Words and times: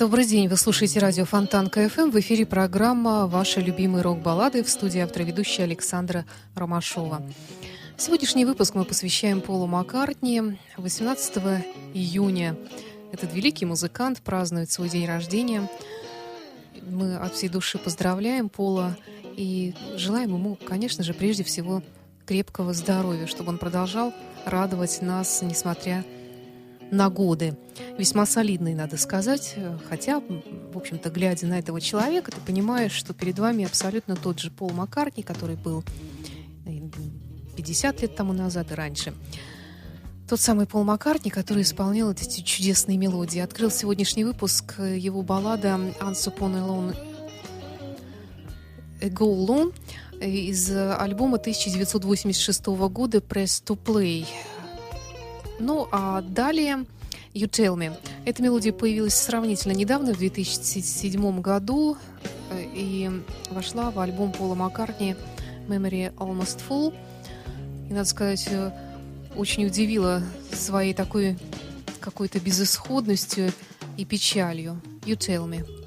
Добрый 0.00 0.24
день, 0.24 0.48
вы 0.48 0.56
слушаете 0.56 0.98
радио 0.98 1.26
Фонтан 1.26 1.68
КФМ. 1.68 2.08
В 2.08 2.18
эфире 2.20 2.46
программа 2.46 3.26
«Ваши 3.26 3.60
любимые 3.60 4.00
рок-баллады» 4.00 4.64
в 4.64 4.70
студии 4.70 4.98
автора-ведущая 4.98 5.64
Александра 5.64 6.24
Ромашова. 6.54 7.22
Сегодняшний 7.98 8.46
выпуск 8.46 8.74
мы 8.74 8.86
посвящаем 8.86 9.42
Полу 9.42 9.66
Маккартни. 9.66 10.58
18 10.78 11.36
июня 11.92 12.56
этот 13.12 13.34
великий 13.34 13.66
музыкант 13.66 14.22
празднует 14.22 14.70
свой 14.70 14.88
день 14.88 15.06
рождения. 15.06 15.68
Мы 16.80 17.16
от 17.16 17.34
всей 17.34 17.50
души 17.50 17.76
поздравляем 17.76 18.48
Пола 18.48 18.96
и 19.36 19.74
желаем 19.96 20.30
ему, 20.30 20.56
конечно 20.66 21.04
же, 21.04 21.12
прежде 21.12 21.44
всего 21.44 21.82
крепкого 22.24 22.72
здоровья, 22.72 23.26
чтобы 23.26 23.50
он 23.50 23.58
продолжал 23.58 24.14
радовать 24.46 25.02
нас, 25.02 25.42
несмотря 25.42 25.96
на 25.96 26.19
годы. 26.90 27.56
Весьма 27.96 28.26
солидный, 28.26 28.74
надо 28.74 28.96
сказать. 28.96 29.56
Хотя, 29.88 30.20
в 30.20 30.76
общем-то, 30.76 31.10
глядя 31.10 31.46
на 31.46 31.58
этого 31.58 31.80
человека, 31.80 32.30
ты 32.30 32.40
понимаешь, 32.40 32.92
что 32.92 33.14
перед 33.14 33.38
вами 33.38 33.64
абсолютно 33.64 34.16
тот 34.16 34.40
же 34.40 34.50
Пол 34.50 34.70
Маккартни, 34.70 35.22
который 35.22 35.56
был 35.56 35.84
50 37.56 38.02
лет 38.02 38.16
тому 38.16 38.32
назад 38.32 38.72
и 38.72 38.74
раньше. 38.74 39.14
Тот 40.28 40.40
самый 40.40 40.66
Пол 40.66 40.84
Маккартни, 40.84 41.30
который 41.30 41.62
исполнял 41.62 42.10
эти 42.12 42.40
чудесные 42.42 42.98
мелодии. 42.98 43.40
Открыл 43.40 43.70
сегодняшний 43.70 44.24
выпуск 44.24 44.78
его 44.78 45.22
баллада 45.22 45.68
«Once 46.00 46.26
Upon 46.26 46.56
a 46.56 46.60
Lone 46.60 46.96
A 49.02 49.08
Go 49.08 49.34
Alone» 49.34 49.74
из 50.24 50.70
альбома 50.70 51.38
1986 51.38 52.66
года 52.66 53.18
«Press 53.18 53.64
to 53.64 53.76
Play». 53.76 54.26
Ну, 55.60 55.88
а 55.92 56.22
далее 56.22 56.86
«You 57.34 57.48
Tell 57.48 57.76
Me». 57.76 57.94
Эта 58.24 58.42
мелодия 58.42 58.72
появилась 58.72 59.14
сравнительно 59.14 59.72
недавно, 59.72 60.14
в 60.14 60.18
2007 60.18 61.40
году, 61.40 61.98
э, 62.50 62.64
и 62.74 63.10
вошла 63.50 63.90
в 63.90 64.00
альбом 64.00 64.32
Пола 64.32 64.54
Маккартни 64.54 65.16
«Memory 65.68 66.14
Almost 66.14 66.62
Full». 66.66 66.94
И, 67.90 67.92
надо 67.92 68.06
сказать, 68.06 68.48
э, 68.50 68.72
очень 69.36 69.66
удивила 69.66 70.22
своей 70.52 70.94
такой 70.94 71.36
какой-то 72.00 72.40
безысходностью 72.40 73.52
и 73.98 74.06
печалью. 74.06 74.80
You 75.04 75.18
tell 75.18 75.46
me. 75.46 75.79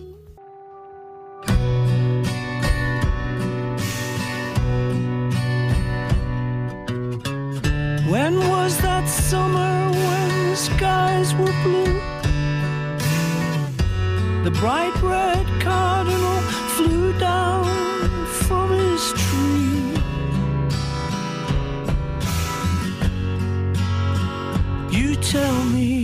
When 8.13 8.37
was 8.47 8.77
that 8.77 9.09
summer 9.09 9.89
when 9.89 10.49
the 10.51 10.55
skies 10.55 11.33
were 11.33 11.55
blue? 11.63 11.99
The 14.43 14.51
bright 14.51 14.95
red 15.01 15.47
cardinal 15.59 16.41
flew 16.75 17.17
down 17.17 17.65
from 18.45 18.69
his 18.69 19.13
tree. 19.23 19.97
You 24.91 25.15
tell 25.15 25.63
me. 25.73 26.02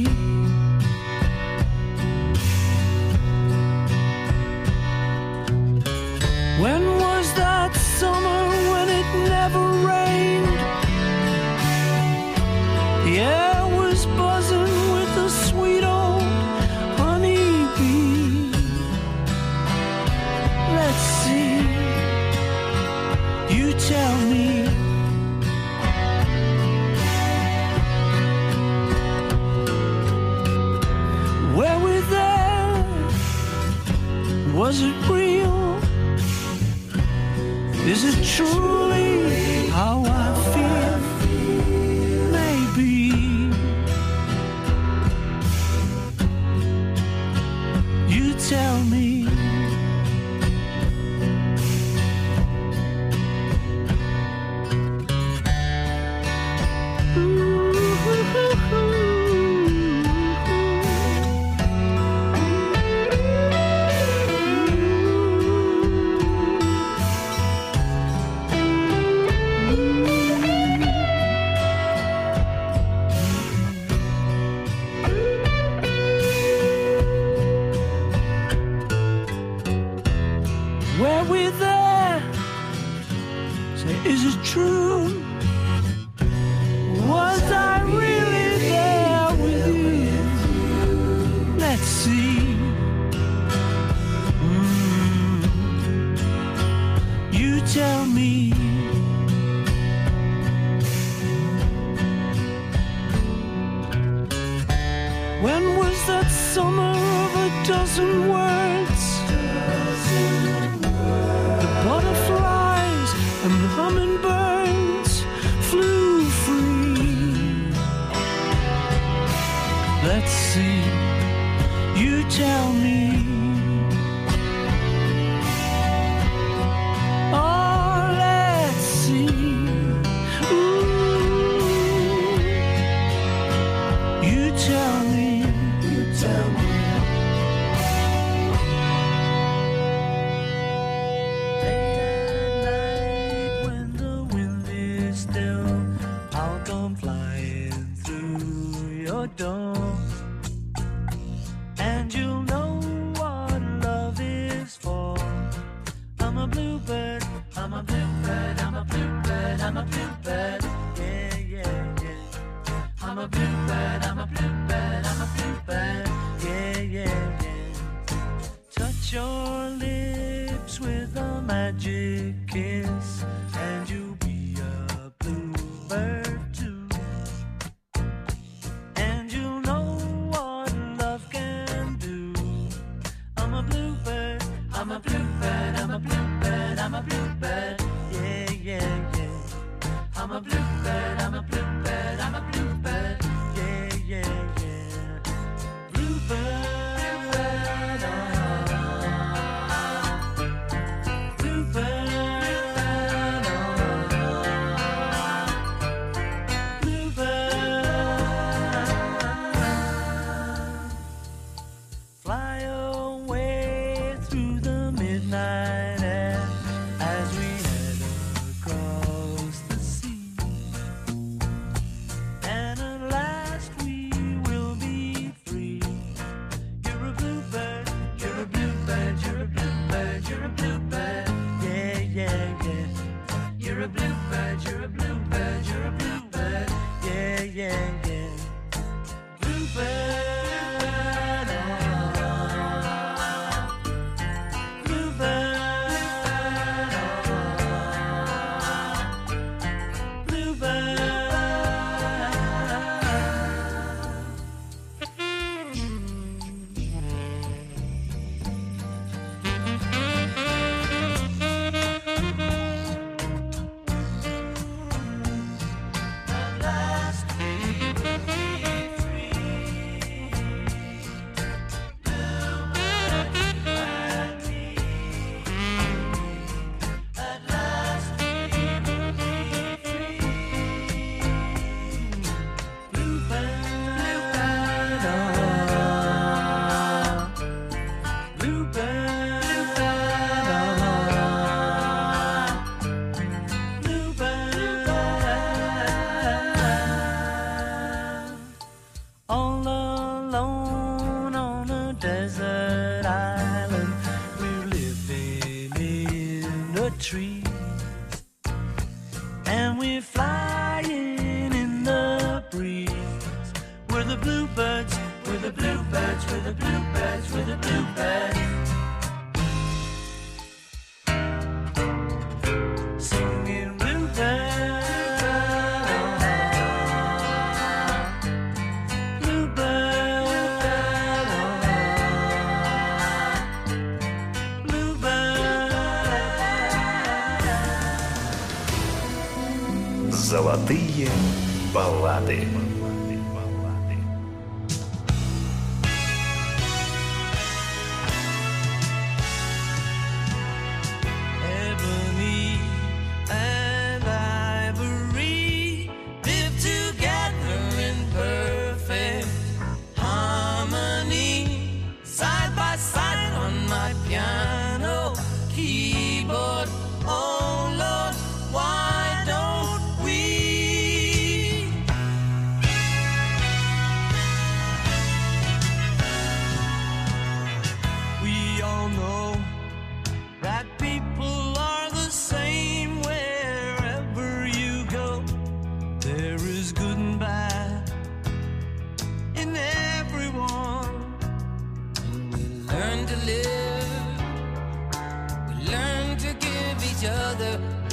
true. 38.39 38.78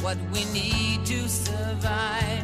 What 0.07 0.17
we 0.33 0.45
need 0.53 1.05
to 1.05 1.29
survive. 1.29 2.36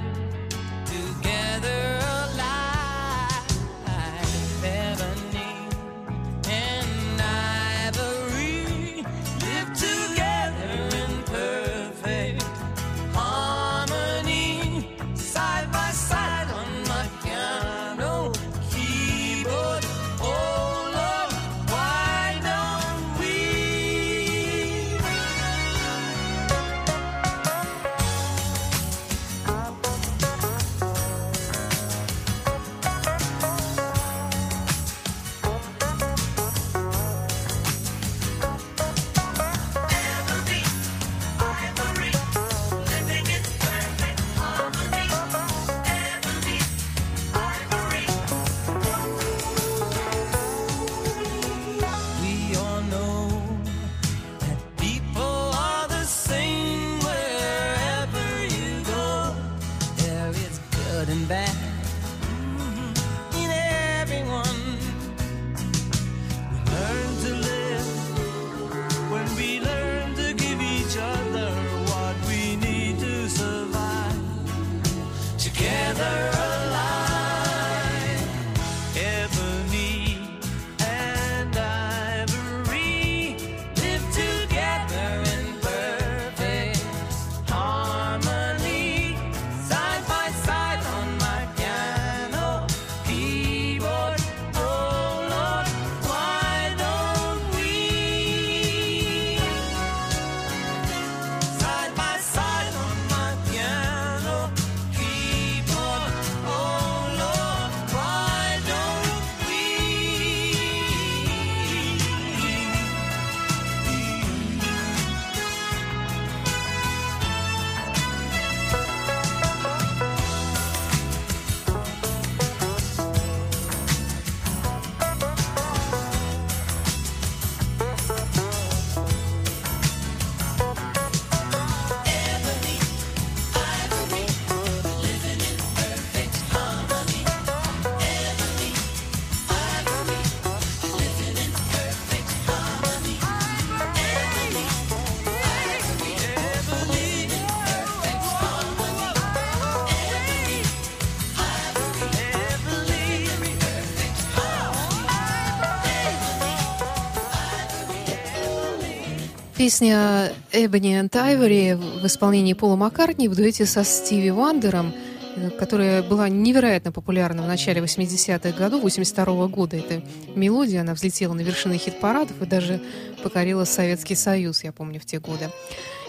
Песня 159.62 160.33
«Ebony 160.50 161.00
and 161.00 161.11
Ivory» 161.11 161.76
в 161.76 162.04
исполнении 162.04 162.52
Пола 162.52 162.75
Маккартни 162.75 163.28
в 163.28 163.37
дуэте 163.37 163.64
со 163.64 163.85
Стиви 163.85 164.33
Вандером, 164.33 164.92
э, 165.37 165.50
которая 165.50 166.02
была 166.02 166.28
невероятно 166.28 166.90
популярна 166.90 167.45
в 167.45 167.47
начале 167.47 167.81
80-х 167.81 168.59
годов, 168.59 168.83
82 168.83 169.47
года. 169.47 169.76
Эта 169.76 170.02
мелодия, 170.35 170.81
она 170.81 170.95
взлетела 170.95 171.33
на 171.35 171.42
вершины 171.42 171.78
хит-парадов 171.78 172.42
и 172.42 172.45
даже 172.45 172.81
покорила 173.23 173.62
Советский 173.62 174.16
Союз, 174.16 174.64
я 174.64 174.73
помню, 174.73 174.99
в 174.99 175.04
те 175.04 175.21
годы. 175.21 175.49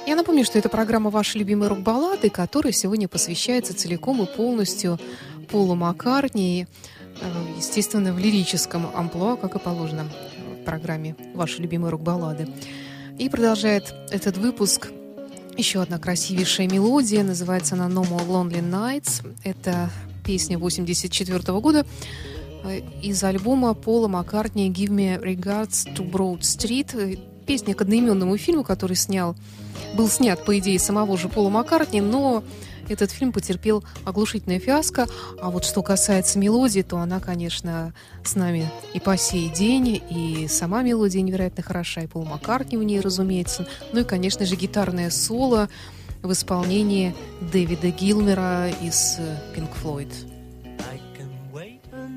Я 0.07 0.15
напомню, 0.15 0.45
что 0.45 0.57
это 0.57 0.69
программа 0.69 1.11
«Ваши 1.11 1.37
любимые 1.37 1.69
рок-баллады», 1.69 2.31
которая 2.31 2.73
сегодня 2.73 3.07
посвящается 3.07 3.75
целиком 3.75 4.23
и 4.23 4.25
полностью 4.25 4.99
Полу 5.51 5.75
Маккартни, 5.75 6.65
э, 7.21 7.25
естественно, 7.55 8.13
в 8.13 8.17
лирическом 8.17 8.87
амплуа, 8.95 9.35
как 9.35 9.53
и 9.53 9.59
положено 9.59 10.07
в 10.59 10.65
программе 10.65 11.15
«Ваши 11.35 11.61
любимые 11.61 11.91
рок-баллады». 11.91 12.47
И 13.19 13.29
продолжает 13.29 13.93
этот 14.09 14.37
выпуск 14.37 14.91
еще 15.55 15.81
одна 15.81 15.99
красивейшая 15.99 16.67
мелодия. 16.67 17.23
Называется 17.23 17.75
она 17.75 17.87
No 17.87 18.03
More 18.03 18.27
Lonely 18.27 18.61
Nights. 18.61 19.25
Это 19.43 19.89
песня 20.25 20.57
84 20.57 21.59
года 21.59 21.85
э, 22.63 22.81
из 23.01 23.23
альбома 23.23 23.75
Пола 23.75 24.07
Маккартни 24.07 24.69
«Give 24.71 24.89
Me 24.89 25.21
Regards 25.21 25.93
to 25.95 26.09
Broad 26.09 26.39
Street». 26.39 27.19
Песня 27.45 27.75
к 27.75 27.81
одноименному 27.81 28.37
фильму, 28.37 28.63
который 28.63 28.95
снял, 28.95 29.35
был 29.95 30.07
снят, 30.07 30.43
по 30.43 30.57
идее, 30.57 30.79
самого 30.79 31.17
же 31.17 31.27
Пола 31.27 31.49
Маккартни, 31.49 31.99
но 31.99 32.43
этот 32.89 33.11
фильм 33.11 33.31
потерпел 33.31 33.83
оглушительное 34.05 34.59
фиаско. 34.59 35.07
А 35.41 35.49
вот 35.49 35.65
что 35.65 35.81
касается 35.81 36.39
мелодии, 36.39 36.81
то 36.81 36.97
она, 36.97 37.19
конечно, 37.19 37.93
с 38.23 38.35
нами 38.35 38.69
и 38.93 38.99
по 38.99 39.17
сей 39.17 39.49
день, 39.49 40.01
и 40.09 40.47
сама 40.47 40.83
мелодия 40.83 41.21
невероятно 41.21 41.63
хороша, 41.63 42.01
и 42.01 42.07
Пол 42.07 42.25
Маккартни 42.25 42.77
в 42.77 42.83
ней, 42.83 42.99
разумеется. 42.99 43.67
Ну 43.91 44.01
и, 44.01 44.03
конечно 44.03 44.45
же, 44.45 44.55
гитарное 44.55 45.09
соло 45.09 45.69
в 46.21 46.31
исполнении 46.31 47.15
Дэвида 47.51 47.89
Гилмера 47.89 48.69
из 48.69 49.17
э, 49.19 49.37
Pink 49.55 49.69
Floyd. 49.81 50.11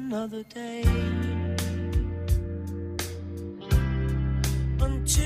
Another 0.08 0.44
day 0.44 0.82
until 4.81 5.25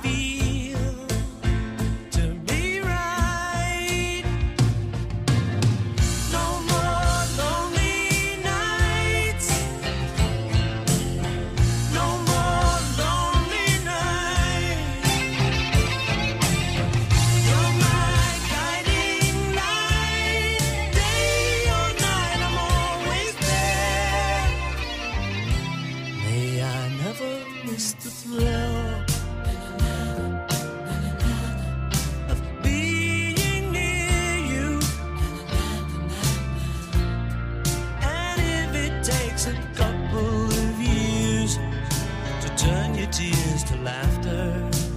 tears 43.11 43.63
to 43.65 43.75
laughter. 43.77 44.90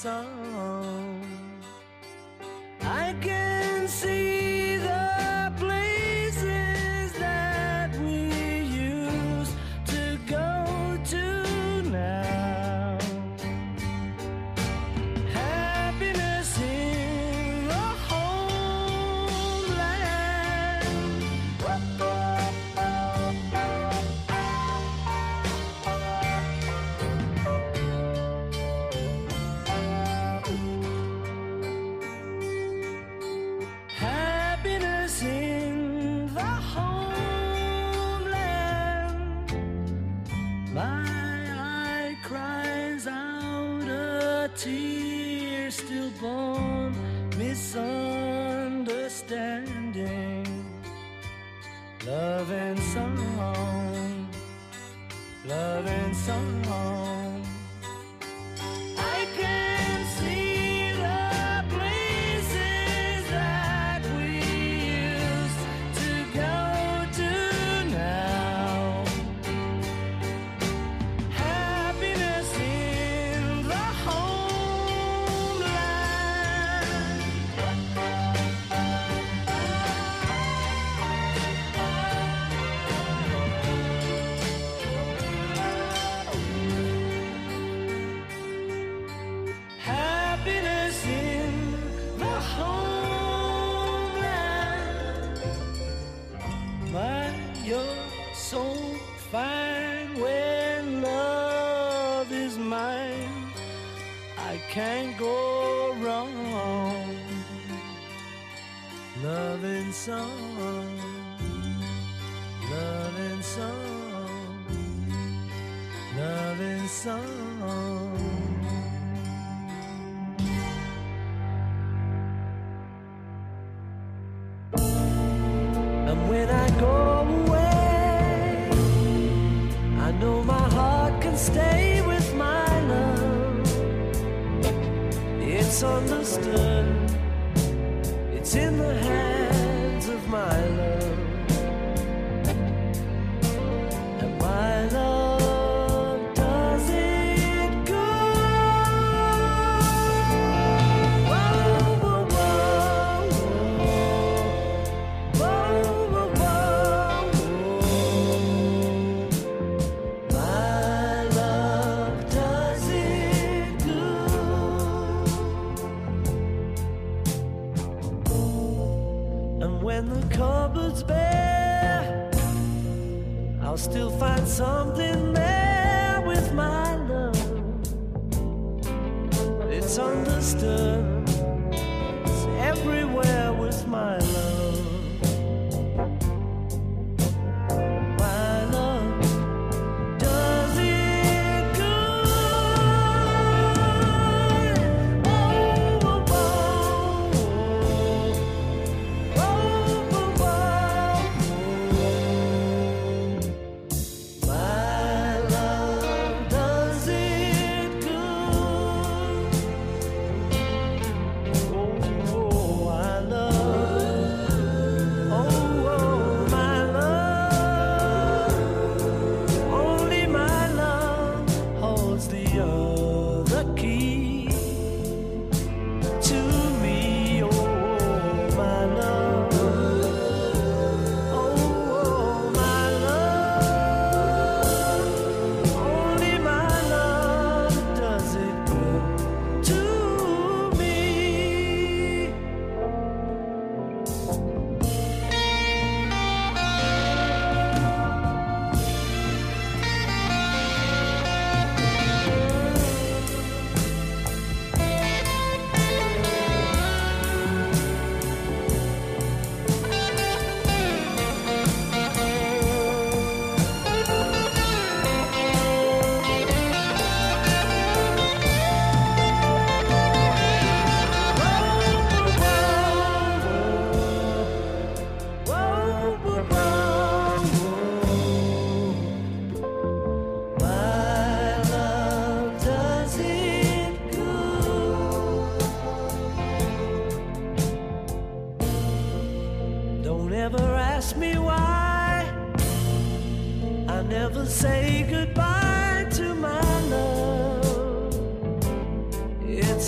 song. 0.00 1.20
I 2.80 3.14
can't. 3.20 3.39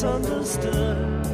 misunderstood. 0.03 1.32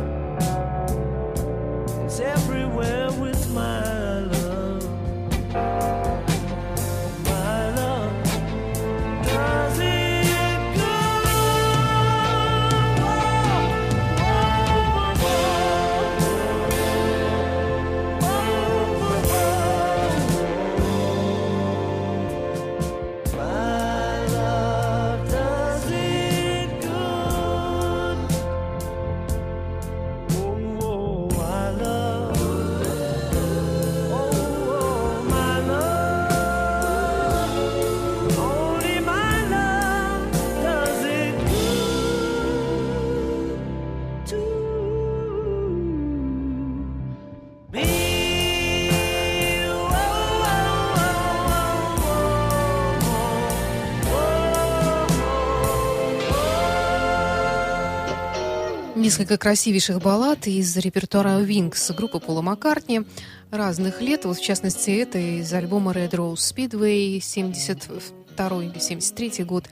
несколько 59.19 59.37
красивейших 59.37 60.01
баллад 60.01 60.47
из 60.47 60.77
репертуара 60.77 61.41
Wings 61.41 61.93
группы 61.93 62.21
Пола 62.21 62.41
Маккартни 62.41 63.03
разных 63.51 64.01
лет. 64.01 64.25
Вот, 64.25 64.39
в 64.39 64.45
частности, 64.45 64.93
это 64.93 65.19
из 65.19 65.53
альбома 65.53 65.91
Red 65.91 66.11
Rose 66.11 66.35
Speedway 66.35 67.19
72 67.19 68.63
или 68.63 68.79
73 68.79 69.43
год. 69.43 69.65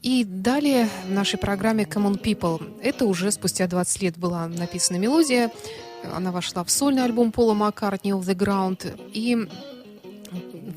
И 0.00 0.22
далее 0.22 0.88
в 1.08 1.10
нашей 1.10 1.40
программе 1.40 1.82
Common 1.82 2.22
People. 2.22 2.80
Это 2.80 3.06
уже 3.06 3.32
спустя 3.32 3.66
20 3.66 4.02
лет 4.02 4.16
была 4.16 4.46
написана 4.46 4.98
мелодия. 4.98 5.50
Она 6.14 6.30
вошла 6.30 6.62
в 6.62 6.70
сольный 6.70 7.02
альбом 7.02 7.32
Пола 7.32 7.54
Маккартни 7.54 8.12
«Off 8.12 8.26
the 8.26 8.36
Ground». 8.36 8.96
И 9.12 9.34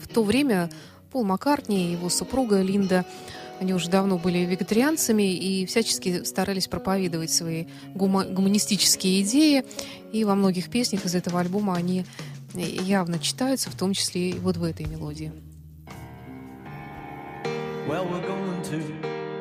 в 0.02 0.08
то 0.08 0.24
время 0.24 0.72
Пол 1.12 1.24
Маккартни 1.24 1.90
и 1.90 1.92
его 1.92 2.10
супруга 2.10 2.64
Линда– 2.64 3.06
они 3.60 3.74
уже 3.74 3.90
давно 3.90 4.18
были 4.18 4.40
вегетарианцами 4.40 5.36
и 5.36 5.66
всячески 5.66 6.24
старались 6.24 6.68
проповедовать 6.68 7.32
свои 7.32 7.66
гума- 7.94 8.32
гуманистические 8.32 9.22
идеи. 9.22 9.66
И 10.14 10.24
во 10.24 10.36
многих 10.36 10.70
песнях 10.70 11.06
из 11.06 11.14
этого 11.14 11.42
альбома 11.42 11.76
они 11.76 12.06
э, 12.54 12.62
явно 12.62 13.20
читаются, 13.20 13.70
в 13.70 13.76
том 13.76 13.94
числе 13.94 14.30
и 14.30 14.34
вот 14.40 14.56
в 14.58 14.64
этой 14.64 14.86
мелодии. 14.86 15.34
Well, 17.88 18.06
we're 18.06 18.22
going 18.22 18.62
to, 18.70 18.80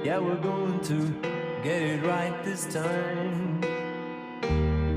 yeah, 0.02 0.18
we're 0.18 0.40
going 0.40 0.80
to 0.80 1.14
get 1.62 1.82
it 1.82 2.02
right 2.02 2.32
this 2.44 2.64
time. 2.72 3.60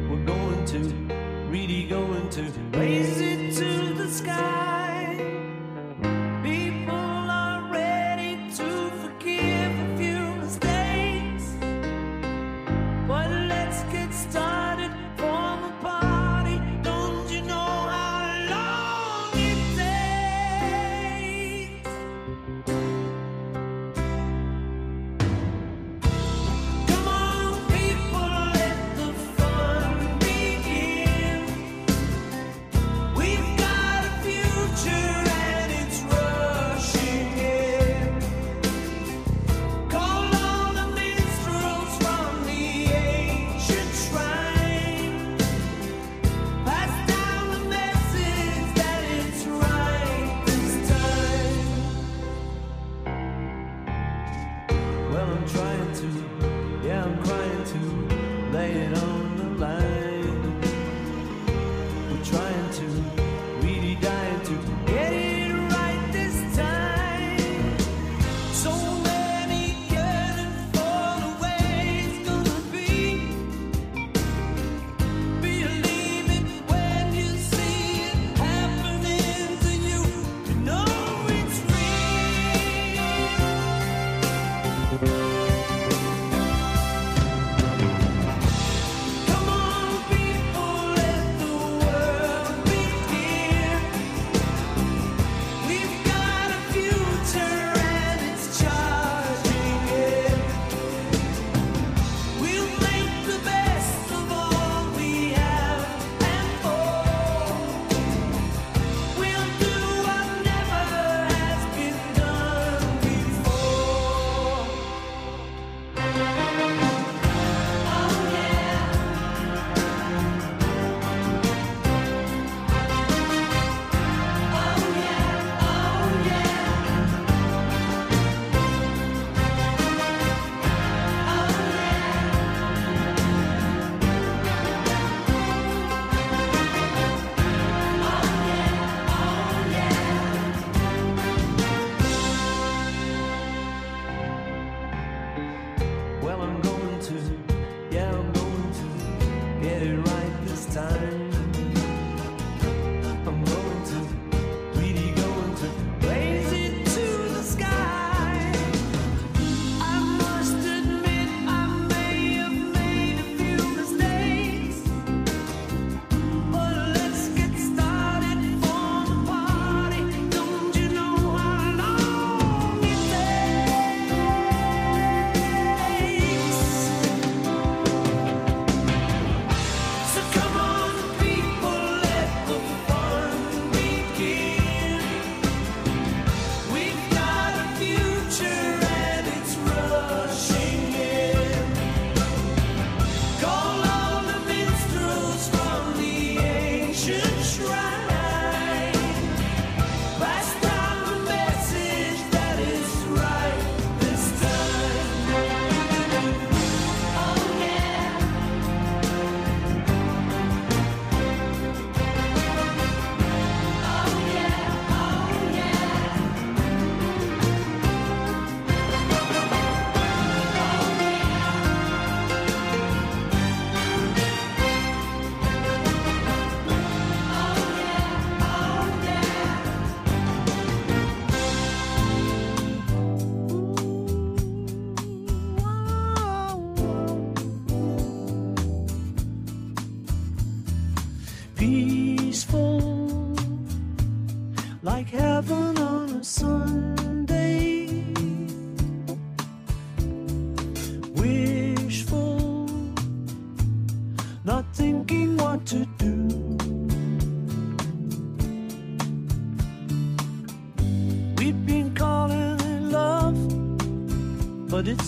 We're 0.10 0.26
going 0.26 0.66
to, 0.68 0.80
really 1.50 1.84
going 1.84 2.30
to 2.30 2.44
raise 2.80 3.20
it 3.20 3.54
to 3.58 3.94
the 3.94 4.08
sky. 4.10 4.71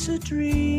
A 0.09 0.17
dream 0.19 0.72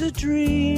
a 0.00 0.10
dream 0.10 0.75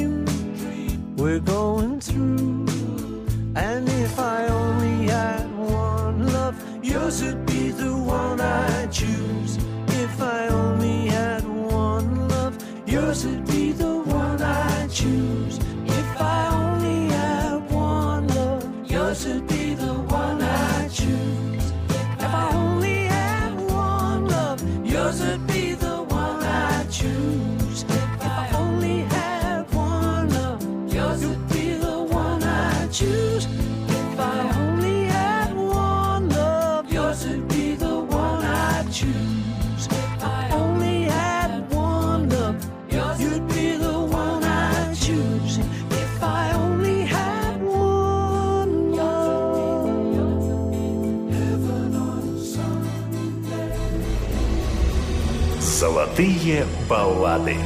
Золотые 56.18 56.66
баллады. 56.88 57.56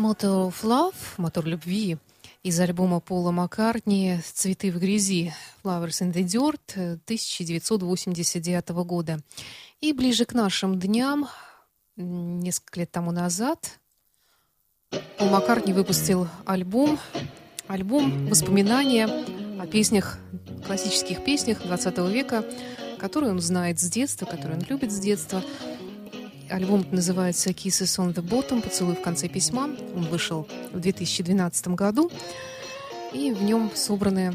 Motor 0.00 0.48
of 0.48 0.54
Love, 0.62 0.94
мотор 1.18 1.44
любви, 1.44 1.98
из 2.42 2.58
альбома 2.58 3.00
Пола 3.00 3.32
Маккартни 3.32 4.18
«Цветы 4.32 4.72
в 4.72 4.78
грязи» 4.78 5.34
Flowers 5.62 6.00
in 6.00 6.10
the 6.10 6.24
Dirt 6.24 6.72
1989 7.04 8.68
года. 8.86 9.20
И 9.82 9.92
ближе 9.92 10.24
к 10.24 10.32
нашим 10.32 10.78
дням, 10.78 11.28
несколько 11.96 12.80
лет 12.80 12.90
тому 12.90 13.12
назад, 13.12 13.78
Пол 15.18 15.28
Маккартни 15.28 15.74
выпустил 15.74 16.28
альбом, 16.46 16.98
альбом 17.68 18.26
воспоминания 18.26 19.04
о 19.60 19.66
песнях, 19.66 20.16
классических 20.64 21.22
песнях 21.22 21.62
20 21.62 21.98
века, 22.10 22.42
которые 22.98 23.32
он 23.32 23.40
знает 23.40 23.78
с 23.78 23.90
детства, 23.90 24.24
которые 24.24 24.56
он 24.56 24.64
любит 24.66 24.92
с 24.92 24.98
детства. 24.98 25.42
Альбом 26.50 26.84
называется 26.90 27.50
«Kisses 27.50 27.98
on 27.98 28.12
the 28.12 28.22
Bottom» 28.22 28.60
«Поцелуй 28.60 28.96
в 28.96 29.02
конце 29.02 29.28
письма». 29.28 29.70
Он 29.94 30.02
вышел 30.10 30.48
в 30.72 30.80
2012 30.80 31.68
году, 31.68 32.10
и 33.12 33.32
в 33.32 33.42
нем 33.42 33.70
собраны 33.74 34.34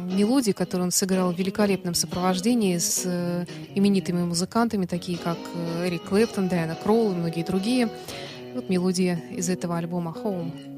мелодии, 0.00 0.50
которые 0.52 0.86
он 0.86 0.90
сыграл 0.90 1.32
в 1.32 1.38
великолепном 1.38 1.94
сопровождении 1.94 2.76
с 2.78 3.02
э, 3.04 3.46
именитыми 3.74 4.22
музыкантами, 4.24 4.86
такие 4.86 5.16
как 5.16 5.38
э, 5.54 5.88
Эрик 5.88 6.02
Клэптон, 6.04 6.48
Диана 6.48 6.74
Кролл 6.74 7.12
и 7.12 7.14
многие 7.14 7.44
другие. 7.44 7.88
Вот 8.54 8.68
мелодия 8.68 9.22
из 9.30 9.48
этого 9.48 9.78
альбома 9.78 10.14
«Home». 10.22 10.73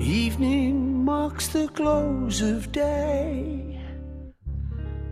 Evening 0.00 1.04
marks 1.04 1.48
the 1.48 1.68
close 1.68 2.40
of 2.40 2.72
day. 2.72 3.78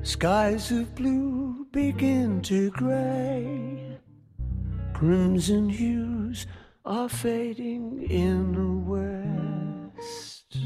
Skies 0.00 0.70
of 0.70 0.94
blue 0.94 1.66
begin 1.72 2.40
to 2.42 2.70
gray. 2.70 3.98
Crimson 4.94 5.68
hues 5.68 6.46
are 6.86 7.10
fading 7.10 8.02
in 8.08 8.52
the 8.54 8.72
west. 8.88 10.56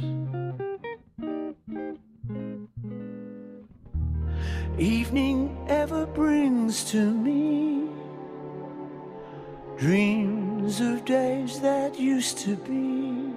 Evening 4.78 5.66
ever 5.68 6.06
brings 6.06 6.84
to 6.92 7.10
me 7.10 7.90
dreams 9.76 10.80
of 10.80 11.04
days 11.04 11.58
that 11.58 11.98
used 11.98 12.38
to 12.38 12.54
be. 12.54 13.31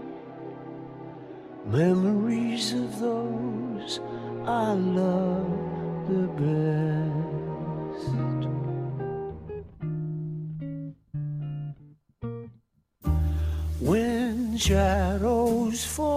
Memories 1.66 2.74
of 2.74 3.00
those 3.00 4.00
I 4.46 4.74
love 4.74 6.08
the 6.08 6.28
best. 6.38 6.96
When 13.82 14.58
shadows 14.58 15.84
fall 15.84 16.15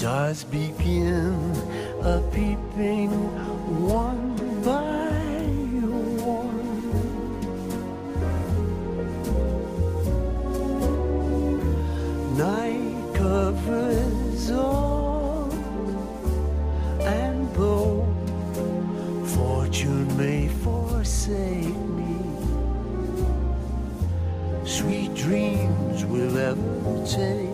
Stars 0.00 0.44
begin 0.44 1.52
a 2.00 2.22
peeping 2.32 3.10
one 3.86 4.34
by 4.64 5.20
one. 6.24 6.56
Night 12.38 13.14
covers 13.14 14.50
all, 14.50 15.52
and 17.02 17.54
though 17.54 18.08
fortune 19.36 20.16
may 20.16 20.48
forsake 20.48 21.76
me, 22.00 22.16
sweet 24.64 25.14
dreams 25.14 26.06
will 26.06 26.38
ever 26.38 27.06
take 27.06 27.49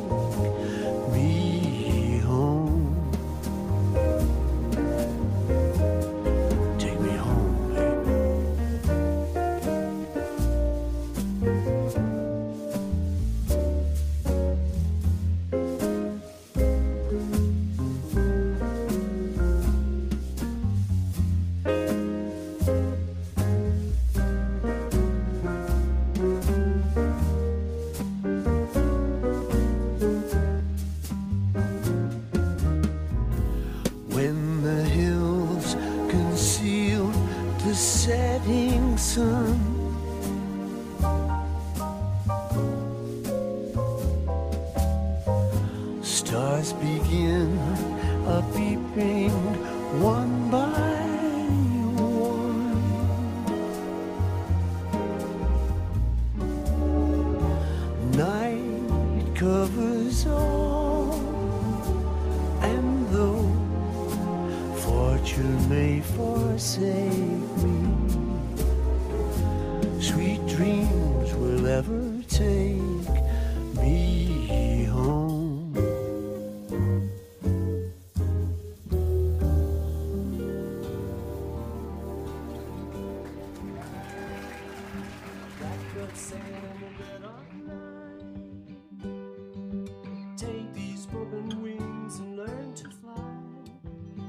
Take 90.36 90.72
these 90.72 91.04
broken 91.04 91.62
wings 91.62 92.18
and 92.20 92.36
learn 92.38 92.74
to 92.74 92.88
fly. 92.88 93.12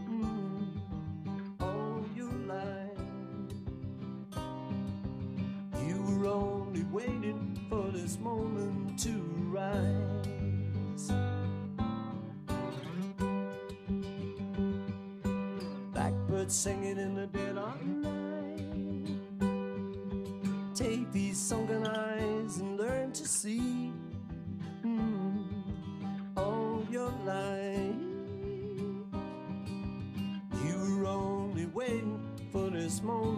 Mm, 0.10 0.82
all 1.62 2.04
your 2.14 2.34
life, 2.46 2.98
you 5.88 6.02
were 6.04 6.28
only 6.28 6.84
waiting 6.92 7.58
for 7.70 7.90
this 7.92 8.20
moment 8.20 9.00
to 9.00 9.12
rise. 9.50 10.18
Singing 16.50 16.98
in 16.98 17.17
Eyes 21.50 22.58
and 22.58 22.78
learn 22.78 23.14
to 23.14 23.26
see 23.26 23.94
mm, 24.84 25.46
all 26.36 26.86
your 26.92 27.10
life. 27.24 27.96
You 30.66 30.98
were 31.00 31.06
only 31.06 31.68
waiting 31.68 32.20
for 32.52 32.70
this 32.70 33.02
moment 33.02 33.37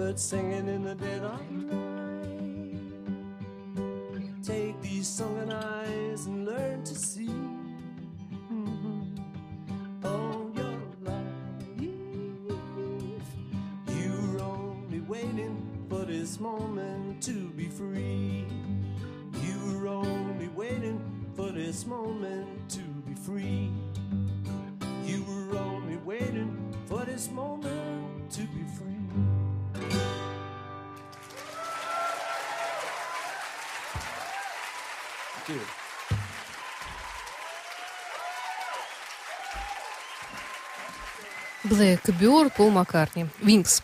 Blackbird 0.00 0.18
singing 0.18 0.66
in 0.66 0.82
the 0.82 0.94
dead 0.94 1.22
of 1.22 1.49
Blackbird, 41.64 42.52
Пол 42.56 42.70
Маккартни, 42.70 43.26
Винкс. 43.42 43.82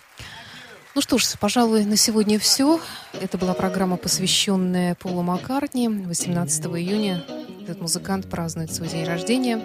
Ну 0.94 1.02
что 1.02 1.18
ж, 1.18 1.26
пожалуй, 1.38 1.84
на 1.84 1.96
сегодня 1.96 2.38
все. 2.38 2.80
Это 3.12 3.36
была 3.36 3.52
программа, 3.52 3.98
посвященная 3.98 4.94
Полу 4.94 5.22
Маккартни. 5.22 5.88
18 5.88 6.64
июня 6.66 7.22
этот 7.62 7.82
музыкант 7.82 8.30
празднует 8.30 8.72
свой 8.72 8.88
день 8.88 9.04
рождения. 9.04 9.60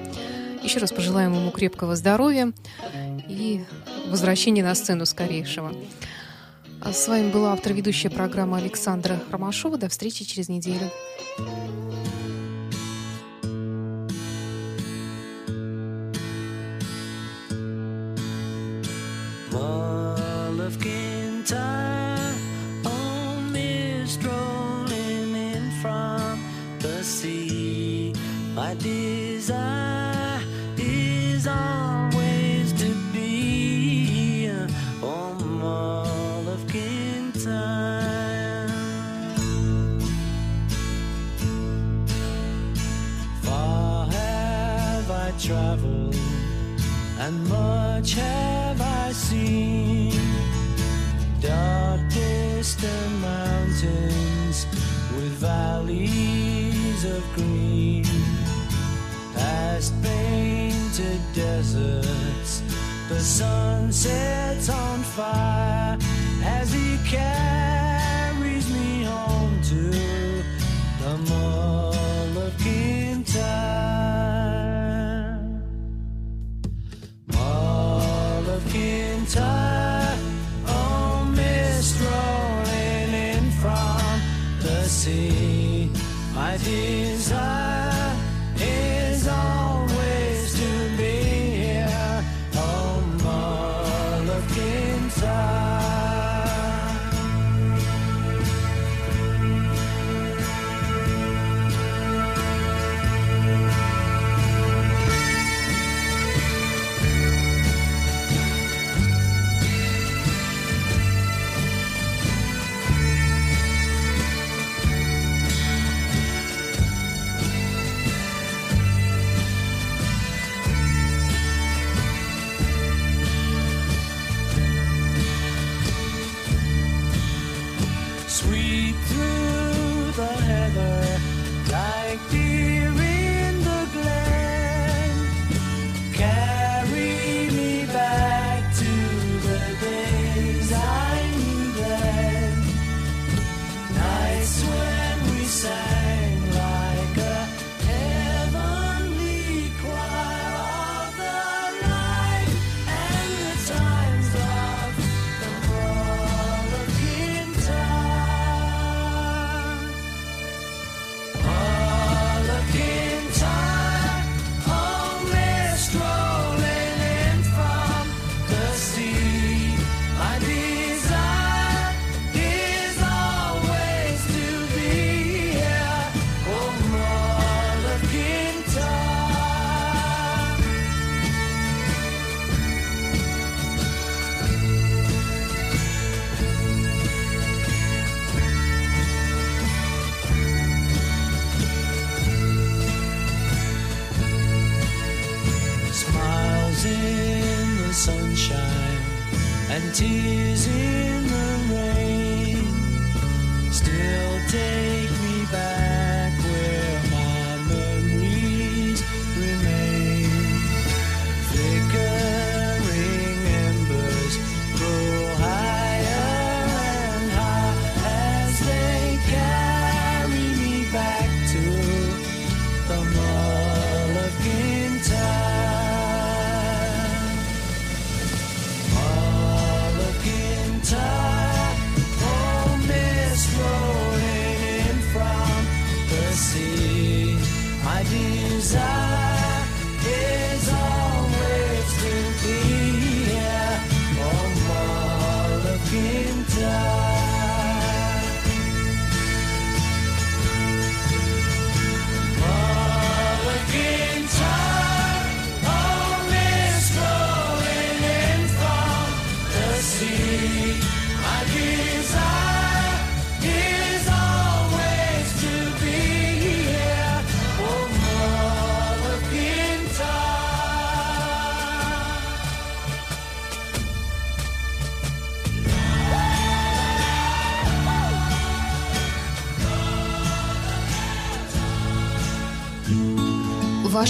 Еще 0.62 0.80
раз 0.80 0.92
пожелаем 0.92 1.34
ему 1.34 1.52
крепкого 1.52 1.96
здоровья 1.96 2.52
и 3.30 3.64
возвращения 4.08 4.64
на 4.64 4.76
сцену 4.76 5.06
скорейшего. 5.06 5.74
А 6.82 6.92
с 6.92 7.08
вами 7.08 7.32
была 7.32 7.54
автор-ведущая 7.54 8.10
программа 8.10 8.58
Александра 8.58 9.20
Ромашова. 9.32 9.78
До 9.78 9.88
встречи 9.88 10.26
через 10.26 10.50
неделю. 10.50 10.92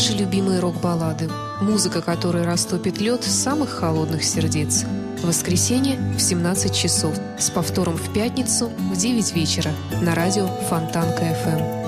Ваши 0.01 0.13
любимые 0.13 0.59
рок-баллады. 0.59 1.29
Музыка, 1.61 2.01
которая 2.01 2.43
растопит 2.43 2.99
лед 2.99 3.23
самых 3.23 3.69
холодных 3.69 4.23
сердец. 4.23 4.83
Воскресенье 5.21 5.99
в 6.17 6.19
17 6.19 6.73
часов. 6.73 7.13
С 7.37 7.51
повтором 7.51 7.97
в 7.97 8.11
пятницу 8.11 8.71
в 8.91 8.97
9 8.97 9.35
вечера. 9.35 9.71
На 10.01 10.15
радио 10.15 10.47
Фонтанка 10.69 11.21
FM. 11.21 11.81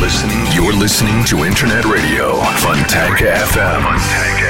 Listening. 0.00 0.46
You're 0.56 0.72
listening 0.72 1.22
to 1.26 1.44
Internet 1.44 1.84
Radio 1.84 2.40
Fontanka 2.58 3.26
FM. 3.52 3.82
Fontanka 3.84 4.49